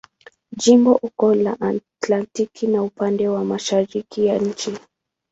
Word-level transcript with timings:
Jimbo 0.61 0.91
uko 1.03 1.35
la 1.35 1.57
Atlantiki 1.59 2.67
na 2.67 2.83
upande 2.83 3.27
wa 3.29 3.43
mashariki 3.45 4.25
ya 4.25 4.37
nchi. 4.37 4.71